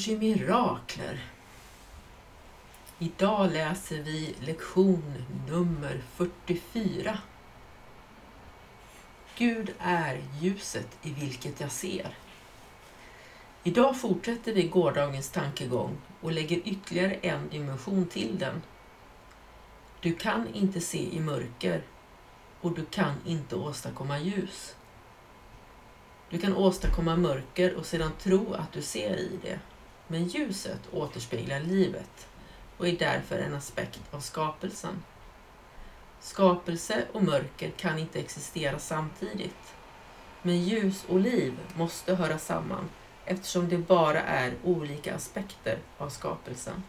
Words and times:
Välkommen 0.00 0.20
mirakler. 0.20 1.20
Idag 2.98 3.52
läser 3.52 4.02
vi 4.02 4.34
lektion 4.40 5.24
nummer 5.48 6.02
44. 6.14 7.18
Gud 9.36 9.74
är 9.78 10.22
ljuset 10.40 10.86
i 11.02 11.10
vilket 11.10 11.60
jag 11.60 11.70
ser. 11.70 12.16
Idag 13.62 14.00
fortsätter 14.00 14.52
vi 14.52 14.62
gårdagens 14.62 15.30
tankegång 15.30 15.98
och 16.20 16.32
lägger 16.32 16.56
ytterligare 16.68 17.14
en 17.14 17.48
dimension 17.48 18.06
till 18.06 18.38
den. 18.38 18.62
Du 20.00 20.12
kan 20.14 20.54
inte 20.54 20.80
se 20.80 21.16
i 21.16 21.20
mörker 21.20 21.82
och 22.60 22.72
du 22.72 22.84
kan 22.84 23.14
inte 23.26 23.56
åstadkomma 23.56 24.18
ljus. 24.18 24.76
Du 26.30 26.38
kan 26.38 26.56
åstadkomma 26.56 27.16
mörker 27.16 27.74
och 27.74 27.86
sedan 27.86 28.12
tro 28.18 28.54
att 28.54 28.72
du 28.72 28.82
ser 28.82 29.16
i 29.16 29.38
det. 29.42 29.58
Men 30.12 30.24
ljuset 30.24 30.80
återspeglar 30.92 31.60
livet 31.60 32.28
och 32.76 32.88
är 32.88 32.92
därför 32.92 33.38
en 33.38 33.54
aspekt 33.54 34.00
av 34.10 34.20
skapelsen. 34.20 35.02
Skapelse 36.20 37.04
och 37.12 37.22
mörker 37.22 37.70
kan 37.70 37.98
inte 37.98 38.20
existera 38.20 38.78
samtidigt. 38.78 39.74
Men 40.42 40.62
ljus 40.62 41.04
och 41.08 41.20
liv 41.20 41.58
måste 41.76 42.14
höra 42.14 42.38
samman 42.38 42.88
eftersom 43.24 43.68
det 43.68 43.78
bara 43.78 44.20
är 44.22 44.54
olika 44.64 45.14
aspekter 45.14 45.78
av 45.98 46.08
skapelsen. 46.08 46.82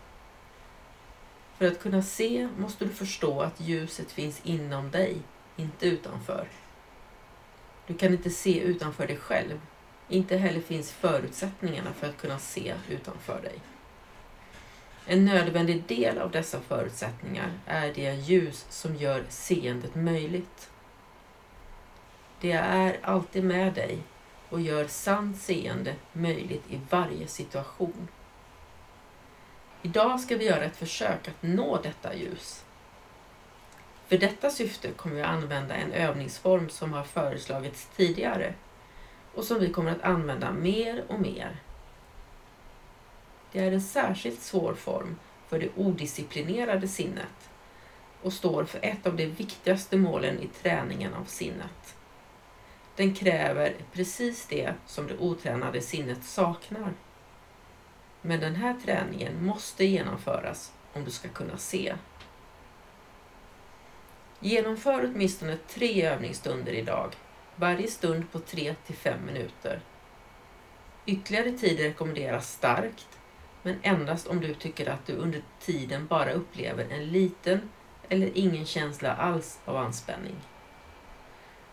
För 1.58 1.68
att 1.68 1.82
kunna 1.82 2.04
se 2.04 2.50
måste 2.58 2.86
du 2.86 2.92
förstå 2.92 3.42
att 3.42 3.62
ljuset 3.62 4.12
finns 4.12 4.42
inom 4.44 4.92
dig, 4.92 5.18
inte 5.56 5.88
utanför. 5.88 6.48
Du 7.88 7.94
kan 7.94 8.12
inte 8.12 8.30
se 8.30 8.60
utanför 8.60 9.08
dig 9.08 9.18
själv. 9.18 9.60
Inte 10.12 10.38
heller 10.38 10.62
finns 10.62 10.92
förutsättningarna 10.92 11.94
för 11.94 12.10
att 12.10 12.18
kunna 12.18 12.40
se 12.40 12.74
utanför 12.90 13.42
dig. 13.42 13.60
En 15.06 15.26
nödvändig 15.26 15.84
del 15.84 16.18
av 16.18 16.32
dessa 16.32 16.60
förutsättningar 16.60 17.52
är 17.66 17.94
det 17.94 18.14
ljus 18.14 18.66
som 18.70 18.96
gör 18.96 19.24
seendet 19.30 19.96
möjligt. 19.96 20.70
Det 22.42 22.52
är 22.52 23.00
alltid 23.02 23.44
med 23.44 23.74
dig 23.74 23.98
och 24.50 24.62
gör 24.62 24.88
sant 24.88 25.38
seende 25.38 25.96
möjligt 26.14 26.64
i 26.70 26.80
varje 26.90 27.28
situation. 27.28 28.08
Idag 29.82 30.20
ska 30.20 30.38
vi 30.38 30.46
göra 30.46 30.64
ett 30.64 30.78
försök 30.78 31.28
att 31.28 31.44
nå 31.44 31.82
detta 31.84 32.16
ljus. 32.16 32.66
För 34.08 34.18
detta 34.18 34.50
syfte 34.50 34.92
kommer 34.92 35.16
vi 35.16 35.22
använda 35.22 35.76
en 35.76 35.92
övningsform 35.92 36.70
som 36.70 36.94
har 36.94 37.04
föreslagits 37.04 37.90
tidigare 37.96 38.54
och 39.36 39.44
som 39.44 39.60
vi 39.60 39.70
kommer 39.70 39.92
att 39.92 40.02
använda 40.02 40.52
mer 40.52 41.04
och 41.08 41.20
mer. 41.20 41.60
Det 43.52 43.60
är 43.60 43.72
en 43.72 43.82
särskilt 43.82 44.42
svår 44.42 44.74
form 44.74 45.16
för 45.48 45.60
det 45.60 45.70
odisciplinerade 45.76 46.88
sinnet 46.88 47.50
och 48.22 48.34
står 48.34 48.66
för 48.66 48.80
ett 48.82 49.08
av 49.08 49.16
de 49.16 49.26
viktigaste 49.26 49.98
målen 49.98 50.40
i 50.40 50.48
träningen 50.48 51.14
av 51.14 51.26
sinnet. 51.26 51.96
Den 52.96 53.16
kräver 53.16 53.76
precis 53.92 54.46
det 54.46 54.74
som 54.86 55.08
det 55.08 55.18
otränade 55.18 55.82
sinnet 55.82 56.24
saknar. 56.24 56.94
Men 58.22 58.40
den 58.40 58.56
här 58.56 58.76
träningen 58.86 59.46
måste 59.46 59.86
genomföras 59.86 60.74
om 60.94 61.06
du 61.06 61.12
ska 61.12 61.28
kunna 61.28 61.58
se. 61.58 61.96
Genomför 64.40 65.06
åtminstone 65.06 65.58
tre 65.68 66.06
övningsstunder 66.06 66.72
idag, 66.72 67.16
varje 67.62 67.88
stund 67.88 68.32
på 68.32 68.40
3 68.40 68.76
till 68.86 68.96
5 68.96 69.26
minuter. 69.26 69.80
Ytterligare 71.06 71.52
tid 71.52 71.80
rekommenderas 71.80 72.52
starkt, 72.54 73.08
men 73.64 73.80
endast 73.82 74.28
om 74.28 74.42
du 74.42 74.54
tycker 74.54 74.90
att 74.90 75.06
du 75.06 75.14
under 75.14 75.42
tiden 75.60 76.08
bara 76.08 76.32
upplever 76.32 76.88
en 76.90 77.08
liten 77.08 77.70
eller 78.10 78.30
ingen 78.34 78.66
känsla 78.66 79.16
alls 79.16 79.60
av 79.66 79.78
anspänning. 79.78 80.36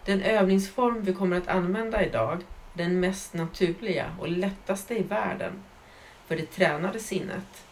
Den 0.05 0.23
övningsform 0.23 1.03
vi 1.03 1.15
kommer 1.15 1.37
att 1.37 1.49
använda 1.49 2.05
idag 2.05 2.33
är 2.33 2.39
den 2.73 3.01
mest 3.01 3.35
naturliga 3.35 4.17
och 4.19 4.29
lättaste 4.29 4.95
i 4.95 5.03
världen 5.03 5.63
för 6.27 6.37
det 6.37 6.47
tränade 6.47 6.99
sinnet. 6.99 7.65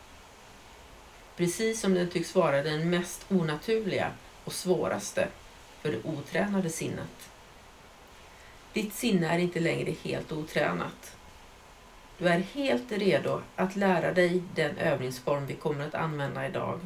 Precis 1.37 1.81
som 1.81 1.95
den 1.95 2.09
tycks 2.09 2.35
vara 2.35 2.63
den 2.63 2.91
mest 2.91 3.27
onaturliga 3.29 4.11
och 4.45 4.53
svåraste 4.53 5.29
för 5.83 5.93
det 5.93 6.05
otränade 6.05 6.71
sinnet. 6.71 7.31
Ditt 8.77 8.95
sinne 8.95 9.35
är 9.35 9.39
inte 9.39 9.61
längre 9.61 9.91
helt 9.91 10.33
otränat. 10.33 11.17
Du 12.19 12.29
är 12.29 12.39
helt 12.39 12.93
redo 12.93 13.41
att 13.57 13.77
lära 13.77 14.13
dig 14.13 14.43
den 14.55 14.79
övningsform 14.79 15.47
vi 15.47 15.55
kommer 15.55 15.87
att 15.87 15.95
använda 15.95 16.47
idag. 16.47 16.81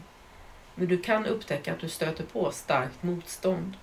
Men 0.75 0.89
du 0.89 0.99
kan 0.99 1.27
upptäcka 1.27 1.73
att 1.73 1.81
du 1.81 1.89
stöter 1.89 2.25
på 2.25 2.51
starkt 2.51 3.03
motstånd. 3.03 3.77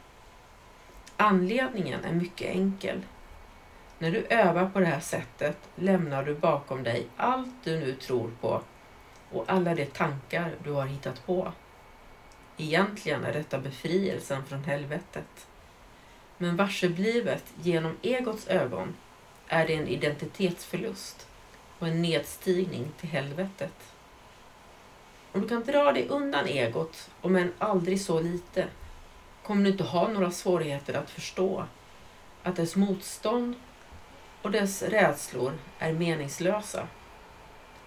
Anledningen 1.18 2.06
är 2.06 2.14
mycket 2.14 2.56
enkel. 2.56 3.02
När 4.00 4.12
du 4.12 4.26
övar 4.30 4.70
på 4.70 4.80
det 4.80 4.86
här 4.86 5.00
sättet 5.00 5.58
lämnar 5.76 6.24
du 6.24 6.36
bakom 6.36 6.84
dig 6.84 7.08
allt 7.18 7.64
du 7.64 7.80
nu 7.80 7.94
tror 7.94 8.32
på 8.42 8.62
och 9.32 9.46
alla 9.48 9.76
de 9.76 9.86
tankar 9.86 10.56
du 10.64 10.72
har 10.72 10.86
hittat 10.86 11.26
på. 11.26 11.52
Egentligen 12.58 13.24
är 13.24 13.34
detta 13.34 13.60
befrielsen 13.60 14.46
från 14.46 14.64
helvetet. 14.64 15.48
Men 16.38 16.56
varseblivet 16.56 17.44
genom 17.62 17.98
egots 18.02 18.48
ögon 18.48 18.96
är 19.48 19.68
det 19.68 19.74
en 19.74 19.88
identitetsförlust 19.88 21.28
och 21.80 21.88
en 21.88 22.02
nedstigning 22.02 22.92
till 23.00 23.10
helvetet. 23.10 23.74
Om 25.32 25.42
du 25.42 25.48
kan 25.48 25.64
dra 25.64 25.92
dig 25.92 26.08
undan 26.08 26.48
egot, 26.48 27.10
om 27.22 27.36
än 27.36 27.54
aldrig 27.58 28.02
så 28.02 28.20
lite, 28.20 28.68
kommer 29.44 29.64
du 29.64 29.72
inte 29.72 29.84
ha 29.84 30.08
några 30.08 30.32
svårigheter 30.32 30.94
att 30.94 31.10
förstå 31.10 31.66
att 32.44 32.56
dess 32.56 32.76
motstånd 32.76 33.56
och 34.42 34.52
dess 34.52 34.84
rädslor 34.84 35.54
är 35.80 35.94
meningslösa. 35.94 36.88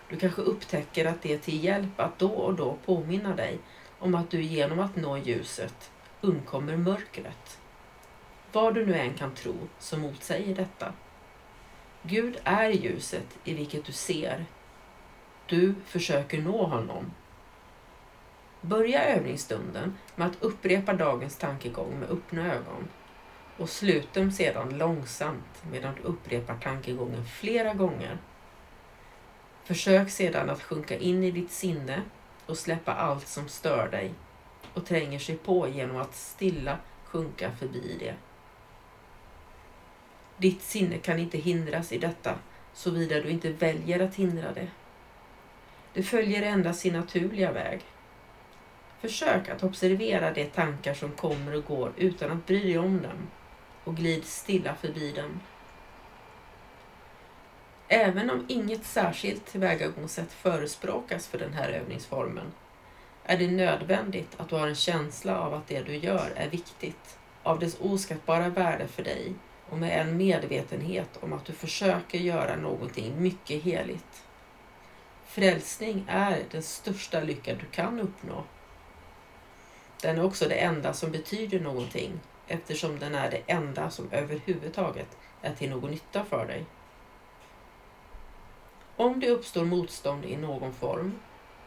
Du 0.08 0.16
kanske 0.16 0.42
upptäcker 0.42 1.06
att 1.06 1.22
det 1.22 1.32
är 1.32 1.38
till 1.38 1.64
hjälp 1.64 2.00
att 2.00 2.18
då 2.18 2.28
och 2.28 2.54
då 2.54 2.76
påminna 2.84 3.36
dig 3.36 3.58
om 3.98 4.14
att 4.14 4.30
du 4.30 4.42
genom 4.42 4.80
att 4.80 4.96
nå 4.96 5.18
ljuset 5.18 5.90
undkommer 6.20 6.76
mörkret. 6.76 7.58
Vad 8.52 8.74
du 8.74 8.86
nu 8.86 8.94
än 8.94 9.14
kan 9.14 9.34
tro 9.34 9.54
som 9.78 10.00
motsäger 10.00 10.54
detta. 10.54 10.92
Gud 12.02 12.40
är 12.44 12.70
ljuset 12.70 13.38
i 13.44 13.54
vilket 13.54 13.84
du 13.84 13.92
ser. 13.92 14.44
Du 15.46 15.74
försöker 15.86 16.42
nå 16.42 16.66
honom. 16.66 17.12
Börja 18.60 19.04
övningsstunden 19.04 19.98
med 20.16 20.26
att 20.26 20.42
upprepa 20.42 20.92
dagens 20.92 21.36
tankegång 21.36 22.00
med 22.00 22.10
öppna 22.10 22.54
ögon 22.54 22.88
och 23.58 23.68
slut 23.68 24.14
dem 24.14 24.30
sedan 24.30 24.78
långsamt 24.78 25.62
medan 25.70 25.94
du 25.94 26.02
upprepar 26.02 26.56
tankegången 26.62 27.24
flera 27.24 27.74
gånger. 27.74 28.18
Försök 29.64 30.10
sedan 30.10 30.50
att 30.50 30.62
sjunka 30.62 30.98
in 30.98 31.24
i 31.24 31.30
ditt 31.30 31.50
sinne 31.50 32.02
och 32.46 32.58
släppa 32.58 32.94
allt 32.94 33.28
som 33.28 33.48
stör 33.48 33.88
dig 33.88 34.14
och 34.74 34.86
tränger 34.86 35.18
sig 35.18 35.36
på 35.36 35.68
genom 35.68 35.96
att 35.96 36.14
stilla 36.14 36.78
sjunka 37.04 37.50
förbi 37.50 37.96
det. 38.00 38.14
Ditt 40.40 40.62
sinne 40.62 40.98
kan 40.98 41.18
inte 41.18 41.38
hindras 41.38 41.92
i 41.92 41.98
detta 41.98 42.38
såvida 42.72 43.20
du 43.20 43.30
inte 43.30 43.52
väljer 43.52 44.00
att 44.00 44.14
hindra 44.14 44.52
det. 44.52 44.68
Det 45.92 46.02
följer 46.02 46.42
endast 46.42 46.80
sin 46.80 46.92
naturliga 46.92 47.52
väg. 47.52 47.80
Försök 49.00 49.48
att 49.48 49.62
observera 49.62 50.32
de 50.32 50.44
tankar 50.44 50.94
som 50.94 51.10
kommer 51.10 51.56
och 51.56 51.64
går 51.64 51.92
utan 51.96 52.30
att 52.30 52.46
bry 52.46 52.62
dig 52.62 52.78
om 52.78 53.02
dem 53.02 53.28
och 53.84 53.96
glid 53.96 54.24
stilla 54.24 54.74
förbi 54.74 55.12
dem. 55.12 55.40
Även 57.88 58.30
om 58.30 58.44
inget 58.48 58.84
särskilt 58.84 59.46
tillvägagångssätt 59.46 60.32
förespråkas 60.32 61.26
för 61.26 61.38
den 61.38 61.52
här 61.52 61.68
övningsformen 61.68 62.52
är 63.24 63.38
det 63.38 63.50
nödvändigt 63.50 64.40
att 64.40 64.48
du 64.48 64.54
har 64.54 64.68
en 64.68 64.74
känsla 64.74 65.40
av 65.40 65.54
att 65.54 65.68
det 65.68 65.82
du 65.82 65.96
gör 65.96 66.32
är 66.36 66.48
viktigt, 66.50 67.18
av 67.42 67.58
dess 67.58 67.76
oskattbara 67.80 68.48
värde 68.48 68.86
för 68.86 69.02
dig 69.02 69.34
och 69.70 69.78
med 69.78 70.00
en 70.00 70.16
medvetenhet 70.16 71.18
om 71.20 71.32
att 71.32 71.44
du 71.44 71.52
försöker 71.52 72.18
göra 72.18 72.56
någonting 72.56 73.22
mycket 73.22 73.62
heligt. 73.62 74.24
Frälsning 75.24 76.04
är 76.08 76.42
den 76.50 76.62
största 76.62 77.20
lycka 77.20 77.54
du 77.54 77.66
kan 77.66 78.00
uppnå. 78.00 78.44
Den 80.02 80.18
är 80.18 80.24
också 80.24 80.48
det 80.48 80.54
enda 80.54 80.92
som 80.92 81.10
betyder 81.10 81.60
någonting 81.60 82.20
eftersom 82.46 82.98
den 82.98 83.14
är 83.14 83.30
det 83.30 83.42
enda 83.46 83.90
som 83.90 84.08
överhuvudtaget 84.10 85.18
är 85.42 85.54
till 85.54 85.70
någon 85.70 85.90
nytta 85.90 86.24
för 86.24 86.46
dig. 86.46 86.64
Om 88.96 89.20
det 89.20 89.28
uppstår 89.28 89.64
motstånd 89.64 90.24
i 90.24 90.36
någon 90.36 90.72
form, 90.72 91.12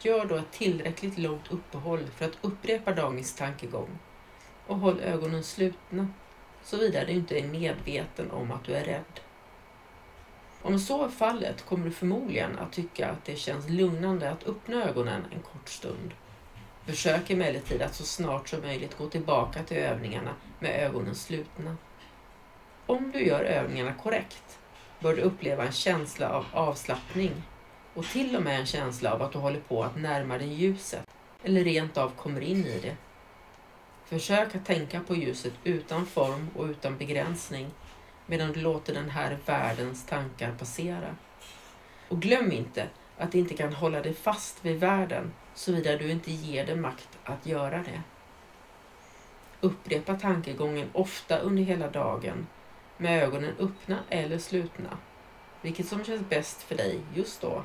gör 0.00 0.24
då 0.24 0.36
ett 0.36 0.52
tillräckligt 0.52 1.18
långt 1.18 1.52
uppehåll 1.52 2.06
för 2.06 2.24
att 2.24 2.38
upprepa 2.40 2.92
dagens 2.92 3.36
tankegång 3.36 3.98
och 4.66 4.78
håll 4.78 5.00
ögonen 5.00 5.44
slutna 5.44 6.08
såvida 6.64 7.04
du 7.04 7.12
inte 7.12 7.38
är 7.38 7.48
medveten 7.48 8.30
om 8.30 8.50
att 8.50 8.64
du 8.64 8.74
är 8.74 8.84
rädd. 8.84 9.20
Om 10.62 10.78
så 10.78 11.04
är 11.04 11.08
fallet 11.08 11.66
kommer 11.66 11.84
du 11.84 11.90
förmodligen 11.90 12.58
att 12.58 12.72
tycka 12.72 13.10
att 13.10 13.24
det 13.24 13.36
känns 13.36 13.68
lugnande 13.68 14.30
att 14.30 14.48
öppna 14.48 14.84
ögonen 14.84 15.24
en 15.32 15.42
kort 15.42 15.68
stund. 15.68 16.14
Försök 16.86 17.30
emellertid 17.30 17.82
att 17.82 17.94
så 17.94 18.04
snart 18.04 18.48
som 18.48 18.60
möjligt 18.60 18.98
gå 18.98 19.08
tillbaka 19.08 19.62
till 19.62 19.76
övningarna 19.76 20.30
med 20.58 20.86
ögonen 20.86 21.14
slutna. 21.14 21.76
Om 22.86 23.10
du 23.12 23.26
gör 23.26 23.40
övningarna 23.40 23.94
korrekt 23.94 24.58
bör 25.00 25.16
du 25.16 25.22
uppleva 25.22 25.64
en 25.66 25.72
känsla 25.72 26.28
av 26.28 26.46
avslappning 26.52 27.42
och 27.94 28.04
till 28.04 28.36
och 28.36 28.42
med 28.42 28.60
en 28.60 28.66
känsla 28.66 29.12
av 29.12 29.22
att 29.22 29.32
du 29.32 29.38
håller 29.38 29.60
på 29.60 29.82
att 29.82 29.96
närma 29.96 30.38
dig 30.38 30.48
ljuset 30.48 31.06
eller 31.42 31.64
rent 31.64 31.96
av 31.96 32.10
kommer 32.16 32.40
in 32.40 32.66
i 32.66 32.80
det. 32.80 32.96
Försök 34.06 34.54
att 34.54 34.64
tänka 34.66 35.00
på 35.00 35.14
ljuset 35.14 35.52
utan 35.64 36.06
form 36.06 36.48
och 36.56 36.64
utan 36.64 36.98
begränsning 36.98 37.70
medan 38.26 38.52
du 38.52 38.60
låter 38.60 38.94
den 38.94 39.10
här 39.10 39.38
världens 39.46 40.06
tankar 40.06 40.54
passera. 40.58 41.16
Och 42.08 42.22
glöm 42.22 42.52
inte 42.52 42.88
att 43.18 43.32
det 43.32 43.38
inte 43.38 43.54
kan 43.54 43.72
hålla 43.72 44.00
dig 44.00 44.14
fast 44.14 44.64
vid 44.64 44.80
världen 44.80 45.32
såvida 45.54 45.96
du 45.96 46.10
inte 46.10 46.30
ger 46.30 46.66
det 46.66 46.76
makt 46.76 47.08
att 47.24 47.46
göra 47.46 47.78
det. 47.78 48.02
Upprepa 49.60 50.14
tankegången 50.14 50.90
ofta 50.92 51.38
under 51.38 51.62
hela 51.62 51.90
dagen 51.90 52.46
med 52.96 53.22
ögonen 53.22 53.54
öppna 53.58 53.98
eller 54.08 54.38
slutna, 54.38 54.98
vilket 55.62 55.88
som 55.88 56.04
känns 56.04 56.28
bäst 56.28 56.62
för 56.62 56.74
dig 56.74 57.00
just 57.14 57.40
då. 57.40 57.64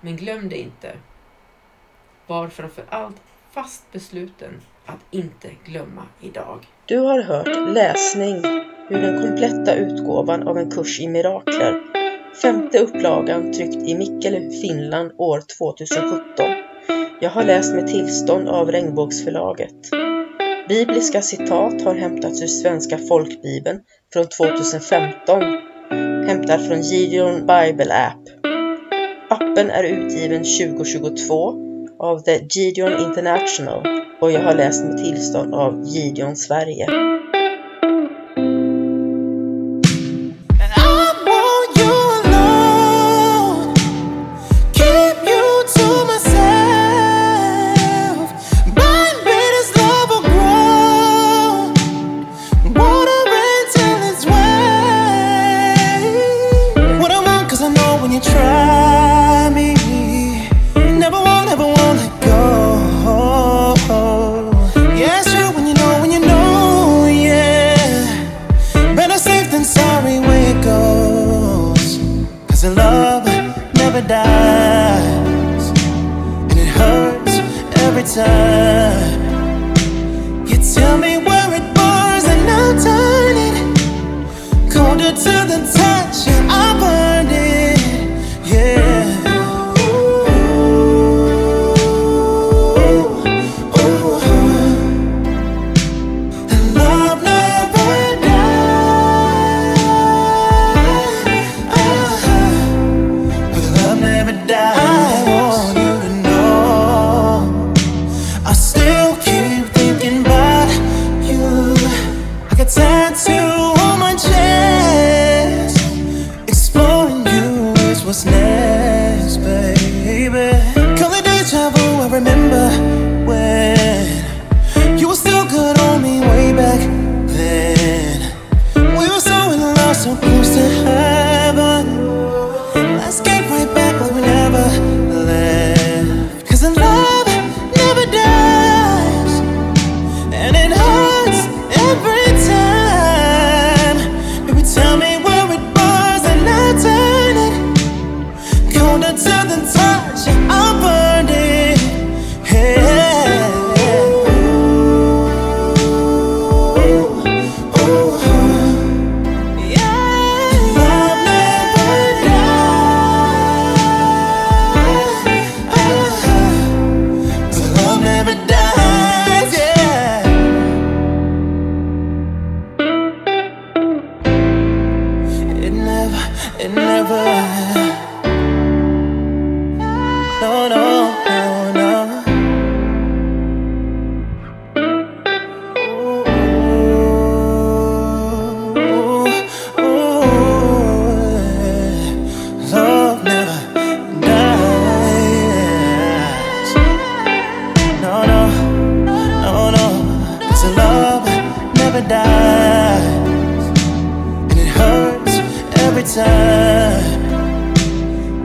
Men 0.00 0.16
glöm 0.16 0.48
det 0.48 0.58
inte. 0.58 0.96
Var 2.26 2.48
framför 2.48 2.84
allt 2.88 3.22
fast 3.52 3.92
besluten 3.92 4.60
att 4.86 4.98
inte 5.10 5.48
glömma 5.64 6.02
idag. 6.20 6.66
Du 6.86 6.98
har 6.98 7.22
hört 7.22 7.74
läsning 7.74 8.36
ur 8.90 9.00
den 9.00 9.20
kompletta 9.20 9.74
utgåvan 9.74 10.48
av 10.48 10.58
en 10.58 10.70
kurs 10.70 11.00
i 11.00 11.08
mirakler. 11.08 11.80
Femte 12.42 12.78
upplagan 12.78 13.52
tryckt 13.52 13.88
i 13.88 13.94
Mikkele, 13.94 14.50
Finland 14.50 15.12
år 15.18 15.42
2017. 15.58 16.46
Jag 17.20 17.30
har 17.30 17.44
läst 17.44 17.74
med 17.74 17.86
tillstånd 17.86 18.48
av 18.48 18.72
Regnbågsförlaget. 18.72 19.90
Bibliska 20.68 21.22
citat 21.22 21.82
har 21.82 21.94
hämtats 21.94 22.42
ur 22.42 22.46
Svenska 22.46 22.98
folkbibeln 22.98 23.80
från 24.12 24.26
2015, 24.26 25.42
hämtad 26.26 26.66
från 26.66 26.80
Gideon 26.80 27.40
Bible 27.40 27.94
App. 27.94 28.44
Appen 29.30 29.70
är 29.70 29.84
utgiven 29.84 30.44
2022 30.44 31.69
av 32.00 32.18
The 32.18 32.46
Gideon 32.50 32.92
International 32.92 33.86
och 34.20 34.32
jag 34.32 34.40
har 34.40 34.54
läst 34.54 34.84
med 34.84 34.98
tillstånd 34.98 35.54
av 35.54 35.84
Gideon 35.84 36.36
Sverige. 36.36 37.09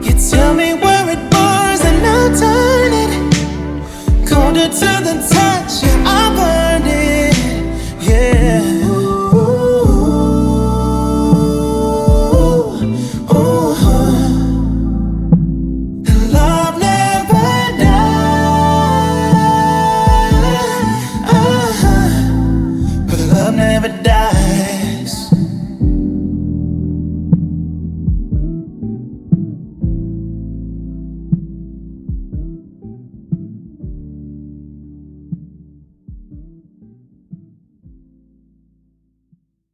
You 0.04 0.12
tell 0.30 0.54
me 0.54 0.74
where 0.74 1.10
it 1.14 1.30
bars 1.30 1.82
and 1.84 2.06
I'll 2.14 2.32
turn 2.42 2.92
it 3.02 3.12
colder 4.28 4.68
to 4.68 4.90
the 5.06 5.14
time. 5.32 5.55